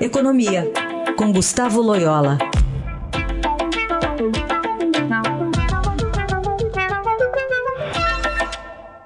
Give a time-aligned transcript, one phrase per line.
[0.00, 0.62] Economia,
[1.16, 2.38] com Gustavo Loyola.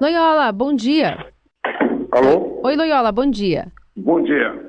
[0.00, 1.26] Loyola, bom dia.
[2.12, 2.60] Alô?
[2.62, 3.72] Oi, Loyola, bom dia.
[3.96, 4.68] Bom dia.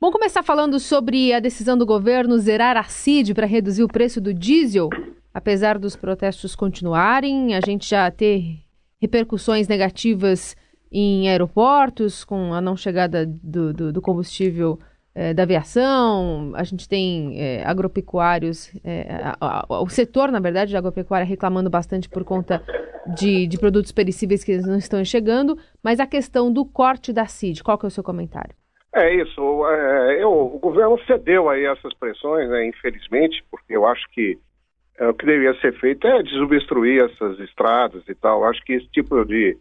[0.00, 4.18] Vamos começar falando sobre a decisão do governo zerar a CID para reduzir o preço
[4.18, 4.88] do diesel.
[5.34, 8.60] Apesar dos protestos continuarem, a gente já ter
[8.98, 10.56] repercussões negativas
[10.90, 14.78] em aeroportos, com a não chegada do, do, do combustível
[15.14, 19.06] é, da aviação, a gente tem é, agropecuários, é,
[19.40, 22.62] a, a, o setor, na verdade, de agropecuária reclamando bastante por conta
[23.18, 27.62] de, de produtos perecíveis que não estão chegando, mas a questão do corte da CID,
[27.62, 28.54] qual que é o seu comentário?
[28.94, 34.04] É isso, é, eu, o governo cedeu aí essas pressões, né, infelizmente, porque eu acho
[34.10, 34.38] que
[34.98, 38.44] é, o que deveria ser feito é desobstruir essas estradas e tal.
[38.44, 39.56] Acho que esse tipo de,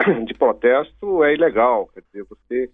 [0.26, 2.70] de protesto é ilegal, quer dizer, você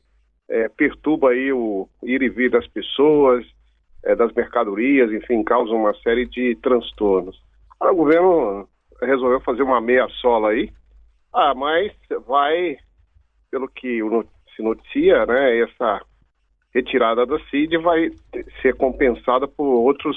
[0.78, 3.44] perturba aí o ir e vir das pessoas,
[4.04, 7.36] é, das mercadorias, enfim, causa uma série de transtornos.
[7.82, 8.66] o governo
[9.02, 10.70] resolveu fazer uma meia sola aí,
[11.34, 11.92] ah, mas
[12.26, 12.76] vai,
[13.50, 14.00] pelo que
[14.54, 16.00] se noticia, né, essa
[16.72, 18.10] retirada da CID vai
[18.62, 20.16] ser compensada por outros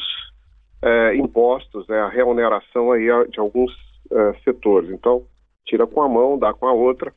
[0.82, 3.72] é, impostos, né, a remuneração aí de alguns
[4.12, 4.90] é, setores.
[4.92, 5.24] Então,
[5.66, 7.14] tira com a mão, dá com a outra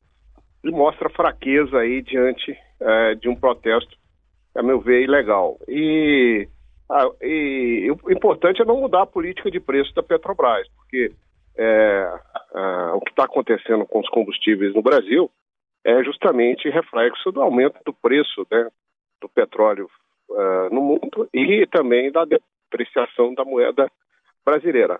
[0.62, 3.96] e mostra fraqueza aí diante é, de um protesto,
[4.54, 5.58] a meu ver, ilegal.
[5.68, 6.48] E,
[6.90, 11.12] ah, e, o importante é não mudar a política de preço da Petrobras, porque
[11.56, 12.20] é,
[12.94, 15.30] o que está acontecendo com os combustíveis no Brasil
[15.84, 18.68] é justamente reflexo do aumento do preço né,
[19.20, 19.88] do petróleo
[20.30, 23.90] uh, no mundo e também da depreciação da moeda
[24.44, 24.98] brasileira.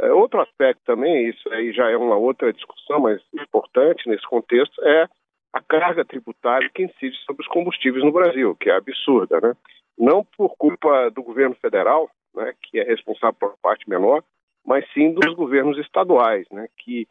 [0.00, 4.82] É, outro aspecto também, isso aí já é uma outra discussão, mas importante nesse contexto,
[4.82, 5.08] é
[5.54, 9.54] a carga tributária que incide sobre os combustíveis no Brasil, que é absurda, né?
[9.96, 14.24] Não por culpa do governo federal, né, que é responsável por parte menor,
[14.66, 17.06] mas sim dos governos estaduais, né, que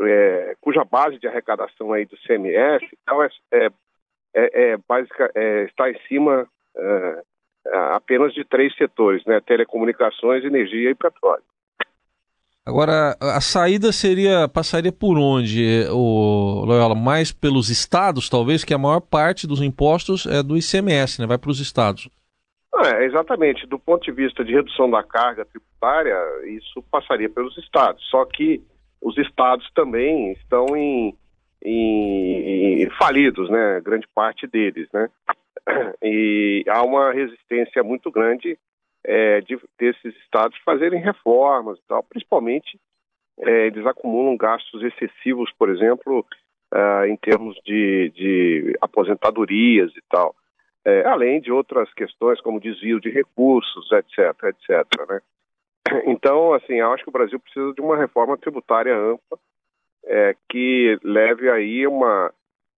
[0.00, 2.82] é, cuja base de arrecadação aí do CMS
[3.52, 3.70] é, é,
[4.34, 7.22] é, é básica, é, está em cima é,
[7.94, 11.44] apenas de três setores, né, telecomunicações, energia e petróleo.
[12.68, 16.94] Agora, a saída seria passaria por onde, o Loyola?
[16.94, 21.26] Mais pelos estados, talvez, que a maior parte dos impostos é do ICMS, né?
[21.26, 22.10] Vai para os estados.
[22.84, 23.66] É, exatamente.
[23.66, 26.14] Do ponto de vista de redução da carga tributária,
[26.46, 28.04] isso passaria pelos estados.
[28.10, 28.60] Só que
[29.00, 31.16] os estados também estão em,
[31.64, 33.80] em, em falidos, né?
[33.80, 35.08] Grande parte deles, né?
[36.02, 38.58] E há uma resistência muito grande
[39.08, 42.78] é, de, desses estados fazerem reformas e tal, principalmente
[43.40, 46.26] é, eles acumulam gastos excessivos, por exemplo,
[46.74, 50.36] uh, em termos de, de, aposentadorias e tal,
[50.84, 55.20] é, além de outras questões como desvio de recursos, etc, etc, né?
[56.04, 59.38] Então, assim, eu acho que o Brasil precisa de uma reforma tributária ampla
[60.04, 62.30] é, que leve aí uma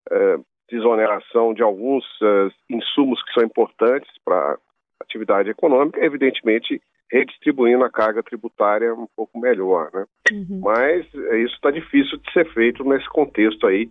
[0.08, 4.56] é, desoneração de alguns uh, insumos que são importantes para
[5.00, 6.80] atividade econômica, evidentemente
[7.10, 10.04] redistribuindo a carga tributária um pouco melhor, né?
[10.32, 10.60] Uhum.
[10.62, 13.90] Mas é, isso está difícil de ser feito nesse contexto aí,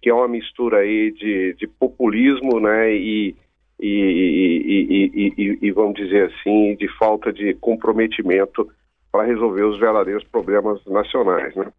[0.00, 3.36] que é uma mistura aí de, de populismo, né, e,
[3.78, 8.68] e, e, e, vamos dizer assim, de falta de comprometimento
[9.12, 11.70] para resolver os verdadeiros problemas nacionais, né?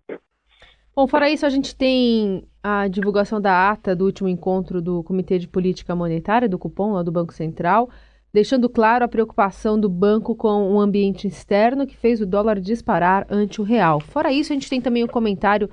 [0.95, 5.39] Bom, fora isso, a gente tem a divulgação da ata do último encontro do Comitê
[5.39, 7.89] de Política Monetária, do cupom lá do Banco Central,
[8.33, 13.27] deixando claro a preocupação do banco com o ambiente externo que fez o dólar disparar
[13.29, 13.99] ante o real.
[13.99, 15.69] Fora isso, a gente tem também o comentário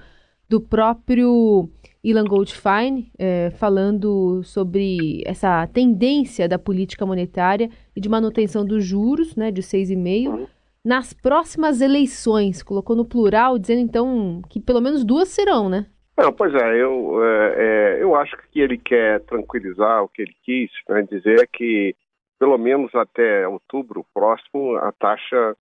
[0.47, 1.71] do próprio
[2.04, 9.34] Ilan Goldfein é, falando sobre essa tendência da política monetária e de manutenção dos juros,
[9.37, 10.48] né, de 6,5%,
[10.84, 12.62] nas próximas eleições.
[12.62, 15.87] Colocou no plural, dizendo então que pelo menos duas serão, né?
[16.19, 20.34] Não, pois é, eu, é, é, eu acho que ele quer tranquilizar o que ele
[20.42, 21.95] quis, né, dizer que
[22.41, 25.54] pelo menos até outubro próximo, a taxa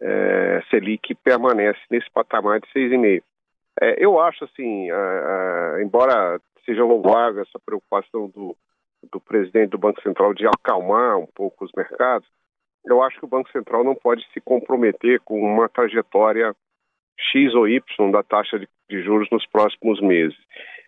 [0.00, 3.22] é, Selic permanece nesse patamar de 6,5.
[3.80, 4.88] É, eu acho assim,
[5.82, 8.56] embora seja louvável essa preocupação do,
[9.10, 12.28] do presidente do Banco Central de acalmar um pouco os mercados,
[12.84, 16.54] eu acho que o Banco Central não pode se comprometer com uma trajetória
[17.18, 20.38] X ou Y da taxa de, de juros nos próximos meses.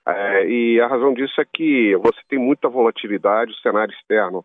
[0.07, 4.45] É, e a razão disso é que você tem muita volatilidade, o cenário externo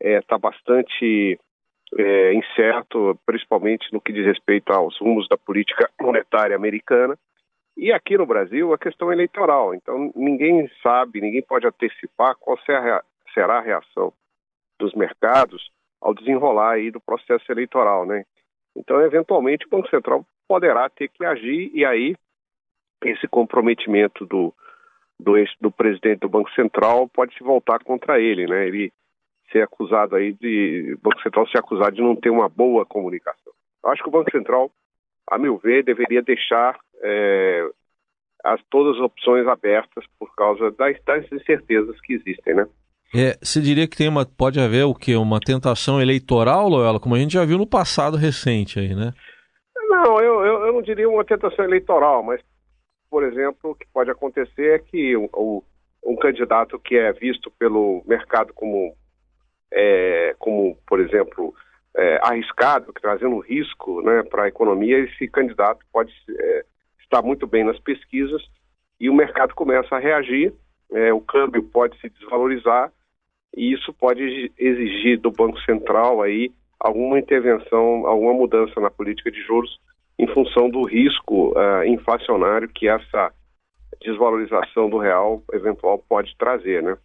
[0.00, 1.38] está é, tá bastante
[1.98, 7.16] é, incerto, principalmente no que diz respeito aos rumos da política monetária americana.
[7.76, 9.74] E aqui no Brasil, a questão eleitoral.
[9.74, 14.12] Então, ninguém sabe, ninguém pode antecipar qual será a reação
[14.78, 15.70] dos mercados
[16.00, 18.24] ao desenrolar aí do processo eleitoral, né?
[18.74, 22.14] Então, eventualmente, o Banco Central poderá ter que agir e aí
[23.04, 24.54] esse comprometimento do,
[25.18, 28.66] do, do presidente do Banco Central pode se voltar contra ele, né?
[28.66, 28.92] Ele
[29.50, 33.52] ser acusado aí de o Banco Central ser acusado de não ter uma boa comunicação.
[33.84, 34.70] Eu acho que o Banco Central,
[35.30, 37.68] a meu ver, deveria deixar é,
[38.44, 42.66] as, todas as opções abertas por causa das, das incertezas que existem, né?
[43.14, 45.14] É, você diria que tem uma, pode haver o quê?
[45.14, 49.12] Uma tentação eleitoral, Loyola, como a gente já viu no passado recente aí, né?
[49.88, 52.40] Não, eu, eu, eu não diria uma tentação eleitoral, mas,
[53.08, 55.62] por exemplo, o que pode acontecer é que o, o,
[56.04, 58.94] um candidato que é visto pelo mercado como,
[59.72, 61.54] é, como por exemplo,
[61.96, 66.64] é, arriscado, trazendo risco né, para a economia, esse candidato pode é,
[67.00, 68.42] estar muito bem nas pesquisas
[69.00, 70.52] e o mercado começa a reagir,
[70.92, 72.92] é, o câmbio pode se desvalorizar
[73.56, 79.40] e isso pode exigir do Banco Central aí alguma intervenção, alguma mudança na política de
[79.42, 79.78] juros
[80.18, 83.32] em função do risco uh, inflacionário que essa
[84.00, 86.96] desvalorização do real eventual pode trazer, né?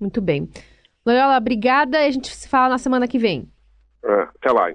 [0.00, 0.48] Muito bem.
[1.04, 3.50] Loyola, obrigada e a gente se fala na semana que vem.
[4.04, 4.70] Uh, até lá.